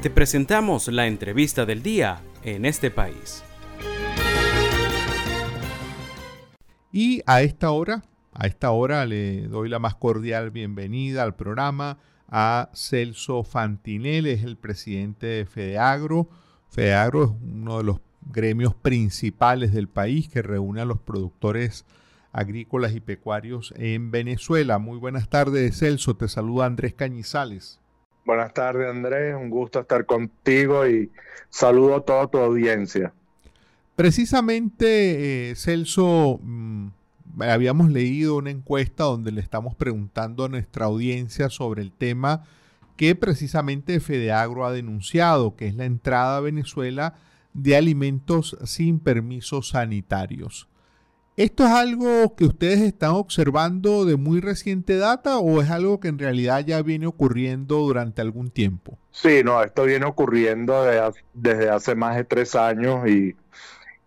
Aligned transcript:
Te 0.00 0.10
presentamos 0.10 0.86
la 0.86 1.08
entrevista 1.08 1.66
del 1.66 1.82
día 1.82 2.22
en 2.44 2.64
este 2.66 2.88
país. 2.92 3.42
Y 6.92 7.20
a 7.26 7.42
esta 7.42 7.72
hora, 7.72 8.04
a 8.32 8.46
esta 8.46 8.70
hora 8.70 9.04
le 9.06 9.48
doy 9.48 9.68
la 9.68 9.80
más 9.80 9.96
cordial 9.96 10.52
bienvenida 10.52 11.24
al 11.24 11.34
programa 11.34 11.98
a 12.28 12.70
Celso 12.74 13.42
Fantinel, 13.42 14.28
es 14.28 14.44
el 14.44 14.56
presidente 14.56 15.26
de 15.26 15.46
FEDEAGRO. 15.46 16.28
FEDEAGRO 16.68 17.24
es 17.24 17.30
uno 17.42 17.78
de 17.78 17.84
los 17.84 18.00
gremios 18.20 18.76
principales 18.76 19.72
del 19.72 19.88
país 19.88 20.28
que 20.28 20.42
reúne 20.42 20.80
a 20.80 20.84
los 20.84 21.00
productores 21.00 21.84
agrícolas 22.30 22.94
y 22.94 23.00
pecuarios 23.00 23.74
en 23.76 24.12
Venezuela. 24.12 24.78
Muy 24.78 24.96
buenas 24.96 25.28
tardes, 25.28 25.76
Celso. 25.76 26.14
Te 26.16 26.28
saluda 26.28 26.66
Andrés 26.66 26.94
Cañizales. 26.94 27.80
Buenas 28.28 28.52
tardes, 28.52 28.86
Andrés. 28.86 29.34
Un 29.34 29.48
gusto 29.48 29.80
estar 29.80 30.04
contigo 30.04 30.86
y 30.86 31.10
saludo 31.48 31.96
a 31.96 32.00
toda 32.02 32.26
tu 32.26 32.36
audiencia. 32.36 33.14
Precisamente, 33.96 35.48
eh, 35.50 35.54
Celso, 35.56 36.38
mm, 36.42 36.88
habíamos 37.40 37.90
leído 37.90 38.36
una 38.36 38.50
encuesta 38.50 39.04
donde 39.04 39.32
le 39.32 39.40
estamos 39.40 39.74
preguntando 39.74 40.44
a 40.44 40.50
nuestra 40.50 40.84
audiencia 40.84 41.48
sobre 41.48 41.80
el 41.80 41.90
tema 41.90 42.44
que 42.98 43.14
precisamente 43.14 43.98
Fedeagro 43.98 44.66
ha 44.66 44.72
denunciado, 44.72 45.56
que 45.56 45.66
es 45.66 45.74
la 45.74 45.86
entrada 45.86 46.36
a 46.36 46.40
Venezuela 46.40 47.14
de 47.54 47.76
alimentos 47.76 48.58
sin 48.64 49.00
permisos 49.00 49.70
sanitarios. 49.70 50.67
¿Esto 51.38 51.64
es 51.64 51.70
algo 51.70 52.34
que 52.34 52.46
ustedes 52.46 52.80
están 52.80 53.10
observando 53.10 54.04
de 54.04 54.16
muy 54.16 54.40
reciente 54.40 54.96
data 54.96 55.38
o 55.38 55.62
es 55.62 55.70
algo 55.70 56.00
que 56.00 56.08
en 56.08 56.18
realidad 56.18 56.64
ya 56.66 56.82
viene 56.82 57.06
ocurriendo 57.06 57.76
durante 57.76 58.20
algún 58.20 58.50
tiempo? 58.50 58.98
Sí, 59.12 59.42
no, 59.44 59.62
esto 59.62 59.84
viene 59.84 60.04
ocurriendo 60.04 60.82
desde 61.34 61.70
hace 61.70 61.94
más 61.94 62.16
de 62.16 62.24
tres 62.24 62.56
años 62.56 63.08
y, 63.08 63.36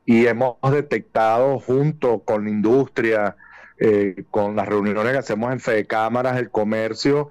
hemos 0.05 0.57
detectado 0.71 1.57
junto 1.59 2.19
con 2.19 2.43
la 2.43 2.49
industria, 2.49 3.37
eh, 3.79 4.25
con 4.29 4.57
las 4.57 4.67
reuniones 4.67 5.13
que 5.13 5.19
hacemos 5.19 5.53
en 5.53 5.61
Fede 5.61 5.87
Cámaras, 5.87 6.37
el 6.37 6.49
comercio, 6.49 7.29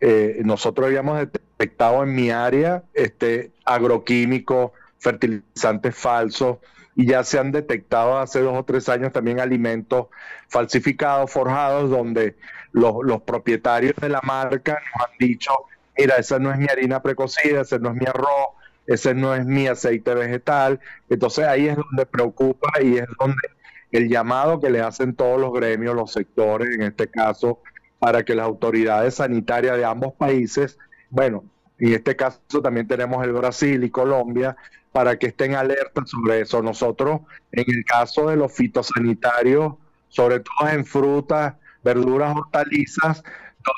eh, 0.00 0.40
nosotros 0.44 0.88
habíamos 0.88 1.20
detectado 1.20 2.02
en 2.02 2.16
mi 2.16 2.30
área 2.30 2.82
este, 2.94 3.52
agroquímicos, 3.64 4.72
fertilizantes 4.98 5.94
falsos, 5.94 6.58
y 6.96 7.06
ya 7.06 7.22
se 7.22 7.38
han 7.38 7.52
detectado 7.52 8.18
hace 8.18 8.40
dos 8.40 8.56
o 8.56 8.64
tres 8.64 8.88
años 8.88 9.12
también 9.12 9.38
alimentos 9.38 10.06
falsificados, 10.48 11.30
forjados, 11.30 11.90
donde 11.90 12.36
los, 12.72 13.22
propietarios 13.22 13.94
de 14.00 14.08
la 14.08 14.22
marca 14.22 14.72
nos 14.72 15.06
han 15.06 15.18
dicho, 15.18 15.52
mira, 15.96 16.16
esa 16.16 16.38
no 16.38 16.50
es 16.50 16.58
mi 16.58 16.66
harina 16.66 17.02
precocida, 17.02 17.60
ese 17.60 17.78
no 17.78 17.90
es 17.90 17.96
mi 17.96 18.06
arroz, 18.06 18.48
ese 18.86 19.14
no 19.14 19.34
es 19.34 19.44
mi 19.44 19.66
aceite 19.66 20.14
vegetal. 20.14 20.80
Entonces 21.10 21.44
ahí 21.44 21.68
es 21.68 21.76
donde 21.76 22.06
preocupa 22.06 22.68
y 22.82 22.96
es 22.96 23.06
donde 23.20 23.48
el 23.92 24.08
llamado 24.08 24.58
que 24.58 24.70
le 24.70 24.80
hacen 24.80 25.14
todos 25.14 25.38
los 25.38 25.52
gremios, 25.52 25.94
los 25.94 26.12
sectores, 26.12 26.74
en 26.74 26.82
este 26.82 27.08
caso, 27.08 27.60
para 27.98 28.24
que 28.24 28.34
las 28.34 28.46
autoridades 28.46 29.16
sanitarias 29.16 29.76
de 29.76 29.84
ambos 29.84 30.14
países, 30.14 30.78
bueno, 31.10 31.44
en 31.78 31.92
este 31.94 32.16
caso 32.16 32.40
también 32.62 32.86
tenemos 32.88 33.24
el 33.24 33.32
Brasil 33.32 33.82
y 33.84 33.90
Colombia, 33.90 34.56
para 34.92 35.18
que 35.18 35.26
estén 35.26 35.54
alertas 35.54 36.08
sobre 36.08 36.40
eso. 36.40 36.62
Nosotros, 36.62 37.20
en 37.52 37.64
el 37.68 37.84
caso 37.84 38.28
de 38.28 38.36
los 38.36 38.50
fitosanitarios, 38.50 39.74
sobre 40.08 40.40
todo 40.40 40.70
en 40.70 40.86
frutas, 40.86 41.54
verduras, 41.84 42.34
hortalizas, 42.34 43.22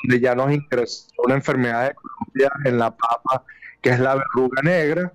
donde 0.03 0.21
ya 0.21 0.33
nos 0.33 0.51
ingresó 0.53 1.07
una 1.25 1.35
enfermedad 1.35 1.89
de 1.89 1.95
Colombia 1.95 2.51
en 2.63 2.77
la 2.79 2.95
papa, 2.95 3.43
que 3.81 3.89
es 3.89 3.99
la 3.99 4.15
verruga 4.15 4.61
negra, 4.61 5.11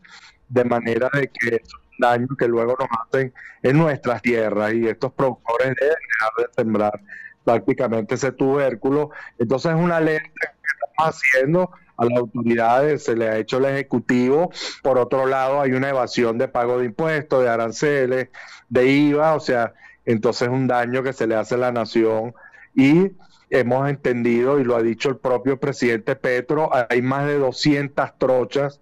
de 0.49 0.65
manera 0.65 1.09
de 1.15 1.29
que 1.29 1.57
es 1.57 1.75
un 1.75 1.99
daño 1.99 2.29
que 2.39 2.49
luego 2.49 2.77
nos 2.79 2.89
hacen 3.07 3.33
en 3.63 3.79
nuestras 3.79 4.21
tierras 4.21 4.75
y 4.75 4.87
estos 4.87 5.13
productores 5.13 5.75
deben 5.81 5.97
dejar 6.11 6.33
de 6.37 6.55
sembrar 6.55 7.01
prácticamente 7.45 8.17
ese 8.17 8.33
tubérculo. 8.33 9.11
Entonces 9.39 9.73
es 9.73 9.79
una 9.79 9.97
alerta 9.97 10.29
que 10.41 10.67
estamos 10.91 11.15
haciendo 11.15 11.71
a 11.97 12.05
las 12.05 12.19
autoridades, 12.19 13.05
se 13.05 13.17
le 13.17 13.29
ha 13.29 13.39
hecho 13.39 13.59
el 13.59 13.67
Ejecutivo. 13.67 14.51
Por 14.83 14.99
otro 14.99 15.27
lado, 15.27 15.61
hay 15.61 15.73
una 15.73 15.91
evasión 15.91 16.39
de 16.39 16.49
pago 16.49 16.79
de 16.79 16.87
impuestos, 16.87 17.43
de 17.43 17.49
aranceles, 17.49 18.29
de 18.69 18.89
IVA, 18.89 19.35
o 19.35 19.41
sea, 19.41 19.75
entonces 20.05 20.49
es 20.49 20.55
un 20.55 20.67
daño 20.67 21.03
que 21.03 21.13
se 21.13 21.27
le 21.27 21.35
hace 21.35 21.55
a 21.55 21.59
la 21.59 21.73
nación 21.73 22.35
y 22.75 23.13
hemos 23.51 23.89
entendido, 23.89 24.59
y 24.59 24.65
lo 24.65 24.77
ha 24.77 24.83
dicho 24.83 25.09
el 25.09 25.17
propio 25.17 25.59
presidente 25.59 26.17
Petro, 26.17 26.71
hay 26.91 27.03
más 27.03 27.27
de 27.27 27.39
200 27.39 28.19
trochas. 28.19 28.81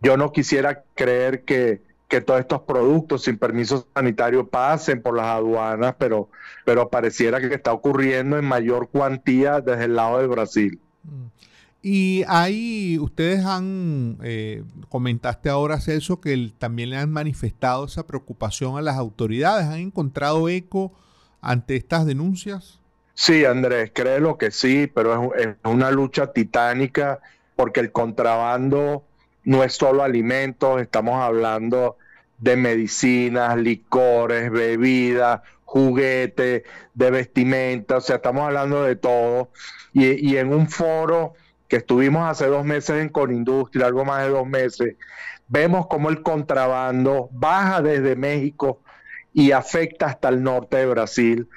Yo 0.00 0.16
no 0.16 0.32
quisiera 0.32 0.82
creer 0.94 1.44
que, 1.44 1.82
que 2.08 2.20
todos 2.20 2.40
estos 2.40 2.62
productos 2.62 3.24
sin 3.24 3.38
permiso 3.38 3.86
sanitario 3.94 4.48
pasen 4.48 5.02
por 5.02 5.16
las 5.16 5.26
aduanas, 5.26 5.94
pero, 5.98 6.30
pero 6.64 6.88
pareciera 6.88 7.40
que 7.40 7.54
está 7.54 7.72
ocurriendo 7.72 8.38
en 8.38 8.44
mayor 8.44 8.88
cuantía 8.88 9.60
desde 9.60 9.84
el 9.84 9.96
lado 9.96 10.18
del 10.18 10.28
Brasil. 10.28 10.80
Mm. 11.04 11.26
Y 11.80 12.24
ahí 12.26 12.98
ustedes 13.00 13.44
han, 13.44 14.18
eh, 14.22 14.64
comentaste 14.88 15.48
ahora, 15.48 15.80
Celso, 15.80 16.20
que 16.20 16.52
también 16.58 16.90
le 16.90 16.96
han 16.96 17.12
manifestado 17.12 17.84
esa 17.84 18.06
preocupación 18.06 18.76
a 18.76 18.82
las 18.82 18.96
autoridades. 18.96 19.66
¿Han 19.66 19.78
encontrado 19.78 20.48
eco 20.48 20.92
ante 21.40 21.76
estas 21.76 22.04
denuncias? 22.04 22.80
Sí, 23.14 23.44
Andrés, 23.44 23.92
créelo 23.94 24.38
que 24.38 24.50
sí, 24.50 24.90
pero 24.92 25.34
es, 25.34 25.48
una 25.64 25.90
lucha 25.90 26.32
titánica 26.32 27.20
porque 27.54 27.80
el 27.80 27.92
contrabando 27.92 29.04
no 29.44 29.64
es 29.64 29.74
solo 29.74 30.02
alimentos, 30.02 30.80
estamos 30.80 31.22
hablando 31.22 31.96
de 32.38 32.56
medicinas, 32.56 33.56
licores, 33.56 34.50
bebidas, 34.50 35.42
juguetes, 35.64 36.62
de 36.94 37.10
vestimenta, 37.10 37.96
o 37.96 38.00
sea, 38.00 38.16
estamos 38.16 38.42
hablando 38.42 38.82
de 38.82 38.96
todo. 38.96 39.50
Y 39.92 40.36
en 40.36 40.52
un 40.52 40.68
foro 40.68 41.34
que 41.68 41.76
estuvimos 41.76 42.28
hace 42.28 42.46
dos 42.46 42.64
meses 42.64 43.00
en 43.02 43.10
Conindustria, 43.10 43.86
algo 43.86 44.04
más 44.04 44.24
de 44.24 44.30
dos 44.30 44.46
meses, 44.46 44.96
vemos 45.48 45.86
cómo 45.86 46.08
el 46.08 46.22
contrabando 46.22 47.28
baja 47.32 47.82
desde 47.82 48.16
México 48.16 48.80
y 49.32 49.52
afecta 49.52 50.06
hasta 50.06 50.30
el 50.30 50.42
norte 50.42 50.78
de 50.78 50.86
Brasil. 50.86 51.48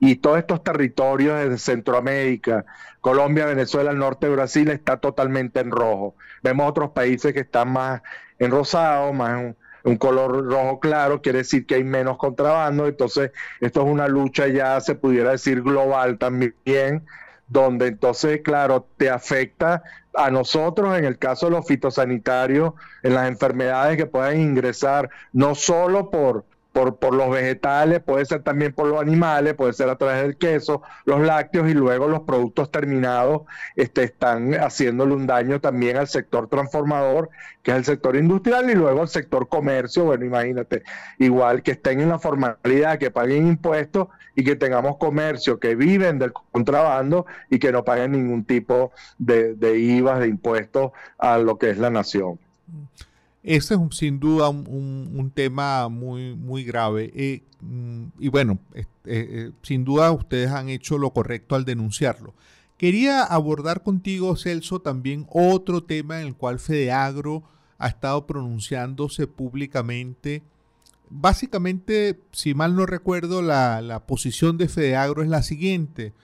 Y 0.00 0.16
todos 0.16 0.38
estos 0.38 0.64
territorios 0.64 1.38
desde 1.38 1.58
Centroamérica, 1.58 2.64
Colombia, 3.00 3.46
Venezuela, 3.46 3.90
el 3.90 3.98
norte 3.98 4.26
de 4.26 4.34
Brasil 4.34 4.70
está 4.70 4.96
totalmente 4.96 5.60
en 5.60 5.70
rojo. 5.70 6.16
Vemos 6.42 6.68
otros 6.68 6.90
países 6.90 7.32
que 7.32 7.40
están 7.40 7.70
más 7.70 8.02
en 8.38 8.50
rosado, 8.50 9.12
más 9.12 9.54
un 9.84 9.96
color 9.98 10.46
rojo 10.50 10.80
claro, 10.80 11.20
quiere 11.20 11.38
decir 11.38 11.66
que 11.66 11.74
hay 11.74 11.84
menos 11.84 12.16
contrabando. 12.16 12.86
Entonces, 12.86 13.30
esto 13.60 13.82
es 13.82 13.86
una 13.86 14.08
lucha 14.08 14.48
ya, 14.48 14.80
se 14.80 14.94
pudiera 14.94 15.32
decir, 15.32 15.62
global 15.62 16.18
también 16.18 17.04
donde 17.48 17.88
entonces, 17.88 18.40
claro, 18.42 18.86
te 18.96 19.10
afecta 19.10 19.82
a 20.14 20.30
nosotros 20.30 20.96
en 20.96 21.04
el 21.04 21.18
caso 21.18 21.46
de 21.46 21.52
los 21.52 21.66
fitosanitarios, 21.66 22.74
en 23.02 23.14
las 23.14 23.28
enfermedades 23.28 23.96
que 23.96 24.06
pueden 24.06 24.40
ingresar, 24.40 25.10
no 25.32 25.54
solo 25.54 26.10
por, 26.10 26.44
por, 26.74 26.96
por, 26.96 27.14
los 27.14 27.30
vegetales, 27.30 28.00
puede 28.00 28.24
ser 28.24 28.42
también 28.42 28.72
por 28.72 28.88
los 28.88 29.00
animales, 29.00 29.54
puede 29.54 29.72
ser 29.72 29.88
a 29.88 29.96
través 29.96 30.22
del 30.22 30.36
queso, 30.36 30.82
los 31.04 31.20
lácteos 31.20 31.70
y 31.70 31.72
luego 31.72 32.08
los 32.08 32.22
productos 32.22 32.72
terminados 32.72 33.42
este, 33.76 34.02
están 34.02 34.54
haciéndole 34.54 35.14
un 35.14 35.24
daño 35.28 35.60
también 35.60 35.96
al 35.96 36.08
sector 36.08 36.48
transformador, 36.48 37.30
que 37.62 37.70
es 37.70 37.76
el 37.76 37.84
sector 37.84 38.16
industrial, 38.16 38.68
y 38.68 38.74
luego 38.74 39.02
al 39.02 39.08
sector 39.08 39.48
comercio, 39.48 40.04
bueno, 40.04 40.24
imagínate, 40.24 40.82
igual 41.18 41.62
que 41.62 41.70
estén 41.70 42.00
en 42.00 42.08
la 42.08 42.18
formalidad, 42.18 42.98
que 42.98 43.12
paguen 43.12 43.46
impuestos 43.46 44.08
y 44.34 44.42
que 44.42 44.56
tengamos 44.56 44.96
comercio 44.96 45.60
que 45.60 45.76
viven 45.76 46.18
del 46.18 46.32
contrabando 46.32 47.24
y 47.50 47.60
que 47.60 47.70
no 47.70 47.84
paguen 47.84 48.12
ningún 48.12 48.44
tipo 48.44 48.90
de, 49.18 49.54
de 49.54 49.78
IVA, 49.78 50.18
de 50.18 50.26
impuestos 50.26 50.90
a 51.18 51.38
lo 51.38 51.56
que 51.56 51.70
es 51.70 51.78
la 51.78 51.90
nación. 51.90 52.40
Ese 53.44 53.74
es 53.74 53.80
sin 53.90 54.18
duda 54.20 54.48
un, 54.48 55.30
tema 55.34 55.90
muy, 55.90 56.34
muy 56.34 56.64
grave. 56.64 57.12
Eh, 57.14 57.42
mm, 57.60 58.04
y 58.18 58.28
bueno, 58.28 58.58
eh, 58.72 58.86
eh, 59.04 59.50
sin 59.62 59.84
duda 59.84 60.10
ustedes 60.12 60.50
han 60.50 60.70
hecho 60.70 60.96
lo 60.96 61.10
correcto 61.10 61.54
al 61.54 61.66
denunciarlo. 61.66 62.32
Quería 62.78 63.22
abordar 63.22 63.82
contigo, 63.82 64.34
Celso, 64.36 64.80
también 64.80 65.26
otro 65.28 65.84
tema 65.84 66.22
en 66.22 66.28
el 66.28 66.34
cual 66.34 66.58
Fedeagro 66.58 67.42
ha 67.76 67.88
estado 67.88 68.26
pronunciándose 68.26 69.26
públicamente. 69.26 70.42
Básicamente, 71.10 72.18
si 72.32 72.54
mal 72.54 72.74
no 72.74 72.86
recuerdo, 72.86 73.42
la, 73.42 73.82
la 73.82 74.06
posición 74.06 74.56
de 74.56 74.68
Fedeagro 74.68 75.22
es 75.22 75.28
la 75.28 75.42
siguiente. 75.42 76.14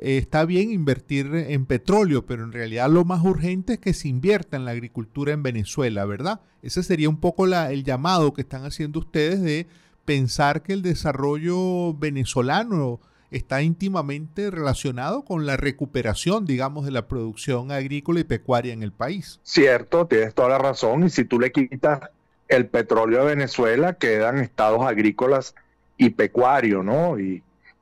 Está 0.00 0.44
bien 0.44 0.70
invertir 0.70 1.34
en 1.34 1.66
petróleo, 1.66 2.24
pero 2.24 2.44
en 2.44 2.52
realidad 2.52 2.88
lo 2.88 3.04
más 3.04 3.24
urgente 3.24 3.74
es 3.74 3.78
que 3.80 3.94
se 3.94 4.08
invierta 4.08 4.56
en 4.56 4.64
la 4.64 4.70
agricultura 4.70 5.32
en 5.32 5.42
Venezuela, 5.42 6.04
¿verdad? 6.04 6.40
Ese 6.62 6.82
sería 6.82 7.08
un 7.08 7.18
poco 7.18 7.46
el 7.46 7.84
llamado 7.84 8.32
que 8.32 8.42
están 8.42 8.64
haciendo 8.64 9.00
ustedes 9.00 9.42
de 9.42 9.66
pensar 10.04 10.62
que 10.62 10.72
el 10.72 10.82
desarrollo 10.82 11.94
venezolano 11.94 13.00
está 13.30 13.60
íntimamente 13.60 14.50
relacionado 14.50 15.22
con 15.24 15.44
la 15.44 15.56
recuperación, 15.56 16.46
digamos, 16.46 16.84
de 16.84 16.92
la 16.92 17.08
producción 17.08 17.70
agrícola 17.72 18.20
y 18.20 18.24
pecuaria 18.24 18.72
en 18.72 18.82
el 18.82 18.92
país. 18.92 19.38
Cierto, 19.42 20.06
tienes 20.06 20.32
toda 20.34 20.48
la 20.48 20.58
razón. 20.58 21.04
Y 21.04 21.10
si 21.10 21.24
tú 21.24 21.38
le 21.38 21.52
quitas 21.52 22.00
el 22.48 22.66
petróleo 22.68 23.20
de 23.20 23.34
Venezuela, 23.34 23.94
quedan 23.94 24.38
estados 24.38 24.86
agrícolas 24.86 25.54
y 25.98 26.10
pecuarios, 26.10 26.84
¿no? 26.84 27.16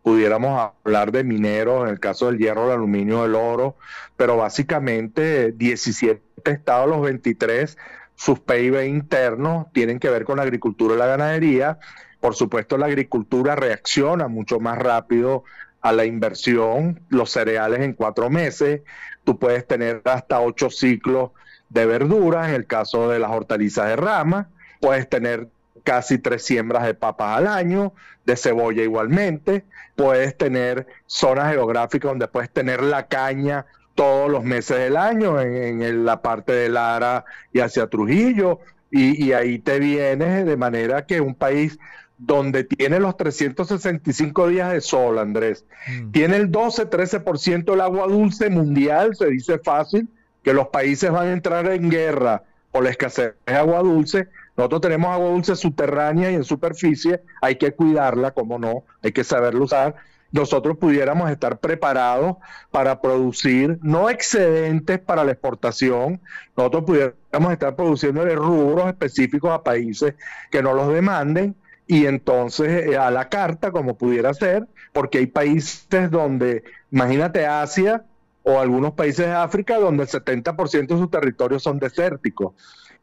Pudiéramos 0.06 0.70
hablar 0.84 1.10
de 1.10 1.24
mineros, 1.24 1.82
en 1.82 1.88
el 1.88 1.98
caso 1.98 2.26
del 2.26 2.38
hierro, 2.38 2.66
el 2.66 2.74
aluminio, 2.74 3.24
el 3.24 3.34
oro, 3.34 3.74
pero 4.16 4.36
básicamente 4.36 5.50
17 5.50 6.22
estados, 6.44 6.88
los 6.88 7.02
23, 7.02 7.76
sus 8.14 8.38
PIB 8.38 8.84
internos 8.84 9.66
tienen 9.72 9.98
que 9.98 10.08
ver 10.08 10.24
con 10.24 10.36
la 10.36 10.44
agricultura 10.44 10.94
y 10.94 10.98
la 10.98 11.06
ganadería. 11.06 11.80
Por 12.20 12.36
supuesto, 12.36 12.78
la 12.78 12.86
agricultura 12.86 13.56
reacciona 13.56 14.28
mucho 14.28 14.60
más 14.60 14.78
rápido 14.78 15.42
a 15.80 15.90
la 15.90 16.04
inversión, 16.04 17.00
los 17.08 17.32
cereales 17.32 17.80
en 17.80 17.92
cuatro 17.92 18.30
meses, 18.30 18.82
tú 19.24 19.40
puedes 19.40 19.66
tener 19.66 20.02
hasta 20.04 20.40
ocho 20.40 20.70
ciclos 20.70 21.32
de 21.68 21.84
verduras, 21.84 22.48
en 22.48 22.54
el 22.54 22.68
caso 22.68 23.08
de 23.08 23.18
las 23.18 23.32
hortalizas 23.32 23.88
de 23.88 23.96
rama, 23.96 24.50
puedes 24.80 25.08
tener 25.08 25.48
casi 25.86 26.18
tres 26.18 26.42
siembras 26.42 26.84
de 26.84 26.94
papas 26.94 27.38
al 27.38 27.46
año, 27.46 27.92
de 28.24 28.36
cebolla 28.36 28.82
igualmente, 28.82 29.64
puedes 29.94 30.36
tener 30.36 30.88
zonas 31.06 31.52
geográficas 31.52 32.10
donde 32.10 32.26
puedes 32.26 32.50
tener 32.50 32.82
la 32.82 33.06
caña 33.06 33.66
todos 33.94 34.28
los 34.28 34.42
meses 34.42 34.78
del 34.78 34.96
año 34.96 35.40
en, 35.40 36.04
la 36.04 36.22
parte 36.22 36.52
de 36.52 36.68
Lara 36.68 37.24
y 37.52 37.60
hacia 37.60 37.86
Trujillo, 37.86 38.58
y, 38.90 39.32
ahí 39.32 39.58
te 39.60 39.78
vienes 39.78 40.44
de 40.44 40.56
manera 40.56 41.06
que 41.06 41.20
un 41.20 41.34
país 41.34 41.78
donde 42.18 42.64
tiene 42.64 42.98
los 42.98 43.16
365 43.16 44.48
días 44.48 44.72
de 44.72 44.80
sol, 44.80 45.20
Andrés, 45.20 45.64
mm. 45.88 46.10
tiene 46.10 46.36
el 46.36 46.50
12-13% 46.50 47.64
del 47.64 47.80
agua 47.80 48.08
dulce 48.08 48.50
mundial, 48.50 49.14
se 49.14 49.26
dice 49.26 49.58
fácil, 49.58 50.08
que 50.42 50.52
los 50.52 50.68
países 50.68 51.12
van 51.12 51.28
a 51.28 51.32
entrar 51.32 51.66
en 51.70 51.90
guerra 51.90 52.42
por 52.72 52.84
la 52.84 52.90
escasez 52.90 53.34
de 53.46 53.54
agua 53.54 53.80
dulce. 53.80 54.28
Nosotros 54.56 54.80
tenemos 54.80 55.10
agua 55.10 55.30
dulce 55.30 55.54
subterránea 55.54 56.30
y 56.30 56.34
en 56.34 56.44
superficie, 56.44 57.22
hay 57.42 57.56
que 57.56 57.72
cuidarla, 57.72 58.30
como 58.30 58.58
no, 58.58 58.84
hay 59.02 59.12
que 59.12 59.22
saberlo 59.22 59.64
usar. 59.64 59.96
Nosotros 60.32 60.76
pudiéramos 60.78 61.30
estar 61.30 61.58
preparados 61.58 62.36
para 62.70 63.00
producir 63.00 63.78
no 63.82 64.10
excedentes 64.10 64.98
para 64.98 65.24
la 65.24 65.32
exportación, 65.32 66.20
nosotros 66.56 66.84
pudiéramos 66.84 67.52
estar 67.52 67.76
produciendo 67.76 68.24
rubros 68.34 68.88
específicos 68.88 69.50
a 69.50 69.62
países 69.62 70.14
que 70.50 70.62
no 70.62 70.72
los 70.72 70.92
demanden 70.92 71.54
y 71.86 72.06
entonces 72.06 72.88
eh, 72.88 72.96
a 72.96 73.10
la 73.10 73.28
carta 73.28 73.70
como 73.70 73.96
pudiera 73.96 74.34
ser, 74.34 74.66
porque 74.92 75.18
hay 75.18 75.26
países 75.26 76.10
donde, 76.10 76.64
imagínate 76.90 77.46
Asia 77.46 78.04
o 78.42 78.58
algunos 78.58 78.94
países 78.94 79.26
de 79.26 79.32
África 79.32 79.78
donde 79.78 80.04
el 80.04 80.08
70% 80.08 80.86
de 80.86 80.98
sus 80.98 81.10
territorios 81.10 81.62
son 81.62 81.78
desérticos 81.78 82.54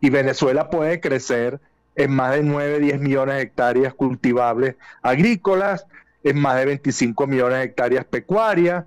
y 0.03 0.09
Venezuela 0.09 0.69
puede 0.69 0.99
crecer 0.99 1.61
en 1.95 2.11
más 2.11 2.33
de 2.33 2.43
9, 2.43 2.81
10 2.81 2.99
millones 2.99 3.35
de 3.35 3.41
hectáreas 3.43 3.93
cultivables 3.93 4.75
agrícolas, 5.01 5.87
es 6.23 6.35
más 6.35 6.57
de 6.57 6.65
25 6.65 7.25
millones 7.25 7.59
de 7.59 7.63
hectáreas 7.63 8.03
pecuarias, 8.03 8.83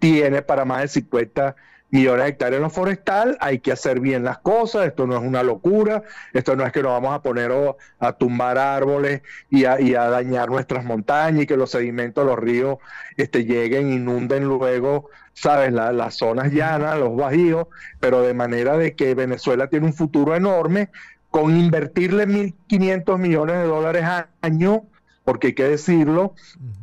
tiene 0.00 0.42
para 0.42 0.64
más 0.64 0.82
de 0.82 0.88
50 0.88 1.54
millones 1.90 2.24
de 2.24 2.30
hectáreas 2.30 2.58
en 2.58 2.62
lo 2.62 2.70
forestal, 2.70 3.36
hay 3.40 3.60
que 3.60 3.72
hacer 3.72 4.00
bien 4.00 4.24
las 4.24 4.38
cosas, 4.38 4.86
esto 4.86 5.06
no 5.06 5.16
es 5.16 5.22
una 5.22 5.42
locura, 5.42 6.02
esto 6.32 6.56
no 6.56 6.64
es 6.66 6.72
que 6.72 6.82
nos 6.82 6.92
vamos 6.92 7.14
a 7.14 7.22
poner 7.22 7.52
a 8.00 8.12
tumbar 8.12 8.58
árboles 8.58 9.22
y 9.50 9.64
a, 9.64 9.76
dañar 10.08 10.48
nuestras 10.48 10.84
montañas 10.84 11.42
y 11.42 11.46
que 11.46 11.56
los 11.56 11.70
sedimentos 11.70 12.24
de 12.24 12.30
los 12.30 12.38
ríos 12.38 12.78
este, 13.16 13.44
lleguen, 13.44 13.92
inunden 13.92 14.44
luego, 14.44 15.10
sabes, 15.32 15.72
las 15.72 16.14
zonas 16.14 16.52
llanas, 16.52 16.98
los 16.98 17.16
bajíos, 17.16 17.68
pero 18.00 18.22
de 18.22 18.34
manera 18.34 18.76
de 18.76 18.94
que 18.94 19.14
Venezuela 19.14 19.68
tiene 19.68 19.86
un 19.86 19.94
futuro 19.94 20.34
enorme 20.34 20.90
con 21.30 21.56
invertirle 21.56 22.26
1.500 22.26 23.18
millones 23.18 23.56
de 23.56 23.64
dólares 23.64 24.04
al 24.04 24.26
año 24.42 24.84
porque 25.24 25.48
hay 25.48 25.54
que 25.54 25.64
decirlo, 25.64 26.34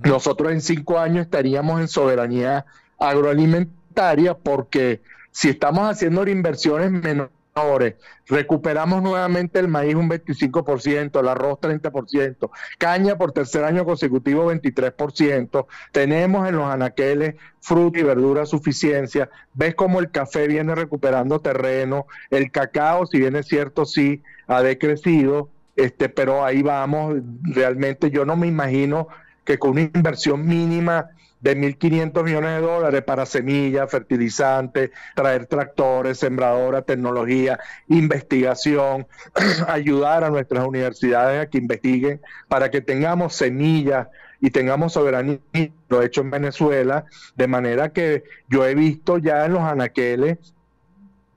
nosotros 0.04 0.52
en 0.52 0.60
cinco 0.60 1.00
años 1.00 1.24
estaríamos 1.24 1.80
en 1.80 1.88
soberanía 1.88 2.66
agroalimentaria 3.00 3.83
porque 4.44 5.02
si 5.32 5.50
estamos 5.50 5.90
haciendo 5.90 6.28
inversiones 6.28 6.92
menores, 6.92 7.96
recuperamos 8.28 9.02
nuevamente 9.04 9.60
el 9.60 9.68
maíz 9.68 9.96
un 9.96 10.10
25%, 10.10 11.20
el 11.20 11.28
arroz 11.28 11.60
30%, 11.60 12.50
caña 12.78 13.18
por 13.18 13.32
tercer 13.32 13.64
año 13.64 13.86
consecutivo 13.86 14.52
23%, 14.52 15.66
tenemos 15.92 16.48
en 16.48 16.56
los 16.56 16.66
anaqueles 16.66 17.36
fruta 17.62 18.00
y 18.00 18.04
verdura 18.04 18.46
suficiencia, 18.46 19.30
ves 19.54 19.76
como 19.76 20.00
el 20.00 20.10
café 20.10 20.48
viene 20.48 20.74
recuperando 20.76 21.40
terreno, 21.40 22.08
el 22.30 22.52
cacao, 22.52 23.06
si 23.06 23.20
bien 23.20 23.36
es 23.36 23.48
cierto, 23.48 23.86
sí, 23.86 24.22
ha 24.48 24.62
decrecido, 24.64 25.50
este, 25.76 26.10
pero 26.10 26.44
ahí 26.44 26.62
vamos, 26.62 27.18
realmente 27.44 28.12
yo 28.12 28.26
no 28.26 28.36
me 28.36 28.48
imagino 28.48 29.08
que 29.44 29.58
con 29.58 29.72
una 29.72 29.82
inversión 29.82 30.46
mínima 30.46 31.10
de 31.44 31.58
1.500 31.58 32.24
millones 32.24 32.52
de 32.52 32.62
dólares 32.62 33.04
para 33.04 33.26
semillas, 33.26 33.92
fertilizantes, 33.92 34.92
traer 35.14 35.46
tractores, 35.46 36.18
sembradoras, 36.18 36.86
tecnología, 36.86 37.60
investigación, 37.90 39.06
ayudar 39.68 40.24
a 40.24 40.30
nuestras 40.30 40.66
universidades 40.66 41.44
a 41.44 41.50
que 41.50 41.58
investiguen 41.58 42.22
para 42.48 42.72
que 42.72 42.80
tengamos 42.80 43.36
semillas 43.36 44.08
y 44.40 44.52
tengamos 44.52 44.94
soberanía, 44.94 45.40
lo 45.90 46.02
hecho 46.02 46.22
en 46.22 46.32
Venezuela, 46.32 47.06
de 47.36 47.48
manera 47.48 47.90
que 47.90 48.24
yo 48.48 48.66
he 48.66 48.74
visto 48.74 49.18
ya 49.18 49.46
en 49.46 49.54
los 49.54 49.64
anaqueles 49.64 50.38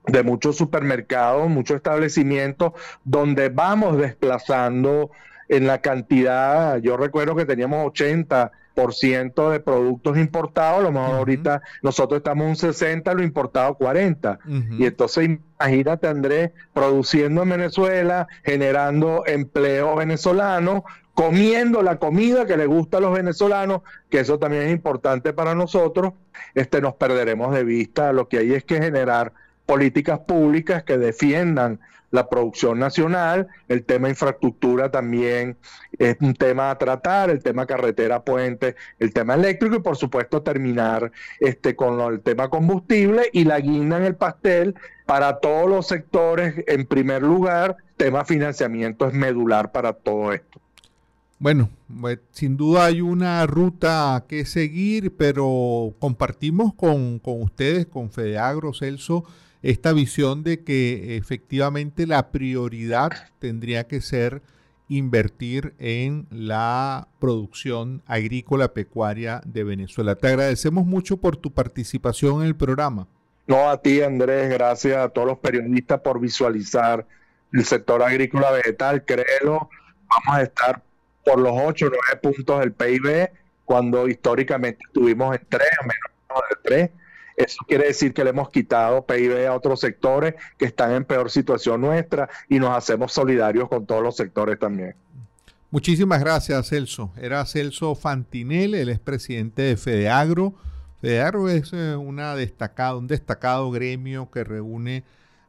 de 0.05 0.23
muchos 0.23 0.55
supermercados, 0.55 1.49
muchos 1.49 1.75
establecimientos 1.75 2.71
donde 3.03 3.49
vamos 3.49 3.97
desplazando 3.97 5.11
en 5.49 5.67
la 5.67 5.81
cantidad, 5.81 6.77
yo 6.77 6.95
recuerdo 6.95 7.35
que 7.35 7.45
teníamos 7.45 7.85
80 7.87 8.51
de 8.77 9.59
productos 9.59 10.17
importados, 10.17 10.79
a 10.79 10.83
lo 10.83 10.91
mejor 10.91 11.15
ahorita 11.15 11.61
nosotros 11.81 12.19
estamos 12.19 12.47
un 12.47 12.55
60, 12.55 13.11
lo 13.13 13.23
importado 13.23 13.73
40. 13.73 14.39
Y 14.77 14.85
entonces 14.85 15.29
imagínate 15.59 16.07
Andrés, 16.07 16.51
produciendo 16.73 17.41
en 17.41 17.49
Venezuela, 17.49 18.27
generando 18.43 19.23
empleo 19.25 19.95
venezolano, 19.95 20.85
comiendo 21.15 21.81
la 21.81 21.97
comida 21.97 22.45
que 22.45 22.57
le 22.57 22.67
gusta 22.67 22.97
a 22.97 23.01
los 23.01 23.13
venezolanos, 23.13 23.81
que 24.11 24.19
eso 24.19 24.37
también 24.37 24.63
es 24.63 24.71
importante 24.71 25.33
para 25.33 25.55
nosotros, 25.55 26.13
este 26.53 26.79
nos 26.79 26.93
perderemos 26.93 27.55
de 27.55 27.63
vista, 27.63 28.13
lo 28.13 28.27
que 28.27 28.37
hay 28.37 28.53
es 28.53 28.63
que 28.63 28.79
generar 28.79 29.33
políticas 29.67 30.19
públicas 30.21 30.83
que 30.83 30.97
defiendan 30.97 31.79
la 32.09 32.29
producción 32.29 32.79
nacional, 32.79 33.47
el 33.67 33.83
tema 33.83 34.07
infraestructura 34.07 34.89
también 34.89 35.57
es 35.99 36.15
un 36.21 36.33
tema 36.33 36.71
a 36.71 36.77
tratar, 36.77 37.29
el 37.29 37.43
tema 37.43 37.65
carretera, 37.65 38.23
puente, 38.23 38.75
el 38.97 39.13
tema 39.13 39.35
eléctrico 39.35 39.75
y 39.75 39.81
por 39.81 39.97
supuesto 39.97 40.41
terminar 40.41 41.11
este 41.41 41.75
con 41.75 41.99
el 42.13 42.21
tema 42.21 42.49
combustible 42.49 43.29
y 43.33 43.43
la 43.43 43.59
guinda 43.59 43.97
en 43.97 44.05
el 44.05 44.15
pastel 44.15 44.75
para 45.05 45.39
todos 45.39 45.69
los 45.69 45.87
sectores, 45.87 46.63
en 46.67 46.85
primer 46.85 47.23
lugar, 47.23 47.75
tema 47.97 48.23
financiamiento 48.23 49.07
es 49.07 49.13
medular 49.13 49.71
para 49.71 49.93
todo 49.93 50.31
esto. 50.31 50.61
Bueno, 51.39 51.69
pues, 52.01 52.19
sin 52.31 52.57
duda 52.57 52.85
hay 52.85 53.01
una 53.01 53.45
ruta 53.45 54.25
que 54.27 54.45
seguir, 54.45 55.15
pero 55.15 55.93
compartimos 55.99 56.73
con, 56.73 57.19
con 57.19 57.43
ustedes, 57.43 57.85
con 57.85 58.09
Fedeagro, 58.09 58.73
Celso, 58.73 59.23
esta 59.61 59.93
visión 59.93 60.43
de 60.43 60.63
que 60.63 61.17
efectivamente 61.17 62.07
la 62.07 62.31
prioridad 62.31 63.11
tendría 63.39 63.87
que 63.87 64.01
ser 64.01 64.41
invertir 64.89 65.73
en 65.79 66.27
la 66.31 67.07
producción 67.19 68.01
agrícola 68.05 68.73
pecuaria 68.73 69.41
de 69.45 69.63
Venezuela. 69.63 70.15
Te 70.15 70.27
agradecemos 70.27 70.85
mucho 70.85 71.17
por 71.17 71.35
tu 71.35 71.51
participación 71.51 72.41
en 72.41 72.47
el 72.47 72.55
programa. 72.55 73.07
No, 73.47 73.69
a 73.69 73.81
ti 73.81 74.01
Andrés, 74.01 74.49
gracias 74.49 74.97
a 74.97 75.09
todos 75.09 75.27
los 75.27 75.39
periodistas 75.39 75.99
por 76.01 76.19
visualizar 76.19 77.05
el 77.53 77.65
sector 77.65 78.01
agrícola 78.03 78.51
vegetal. 78.51 79.03
Créelo, 79.03 79.69
vamos 80.07 80.39
a 80.39 80.41
estar 80.41 80.81
por 81.25 81.39
los 81.39 81.53
8 81.53 81.87
o 81.87 81.89
9 81.89 82.21
puntos 82.21 82.59
del 82.59 82.71
PIB 82.71 83.29
cuando 83.65 84.07
históricamente 84.07 84.79
estuvimos 84.87 85.35
en 85.35 85.45
3 85.49 85.67
o 85.81 85.83
menos 85.83 86.49
de 86.49 86.55
3 86.63 86.91
eso 87.37 87.59
quiere 87.67 87.85
decir 87.85 88.13
que 88.15 88.23
le 88.23 88.31
hemos 88.31 88.49
quitado 88.49 89.05
PIB 89.05 89.47
a 89.47 89.53
otros 89.53 89.79
sectores 89.79 90.33
que 90.57 90.65
están 90.65 90.91
en 90.93 91.05
peor 91.05 91.29
situación 91.29 91.81
nuestra 91.81 92.27
y 92.49 92.57
nos 92.57 92.75
hacemos 92.75 93.13
solidarios 93.13 93.69
con 93.69 93.85
todos 93.85 94.01
los 94.01 94.15
sectores 94.15 94.57
también. 94.57 94.95
Muchísimas 95.69 96.19
gracias, 96.19 96.69
Celso. 96.69 97.11
Era 97.15 97.45
Celso 97.45 97.93
Fantinel, 97.93 98.73
el 98.73 98.89
expresidente 98.89 99.61
de 99.61 99.77
Fedeagro. 99.77 100.55
Fedeagro 100.99 101.47
es 101.47 101.71
eh, 101.73 101.95
una 101.95 102.35
destacada, 102.35 102.95
un 102.95 103.05
destacado 103.05 103.69
gremio 103.69 104.31
que 104.31 104.43
reúne 104.43 105.03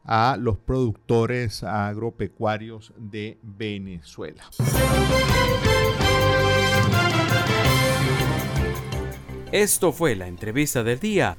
a 0.05 0.37
los 0.39 0.59
productores 0.59 1.63
agropecuarios 1.63 2.93
de 2.99 3.39
Venezuela. 3.43 4.45
Esto 9.53 9.93
fue 9.93 10.15
la 10.17 10.27
entrevista 10.27 10.83
del 10.83 11.01
día 11.01 11.39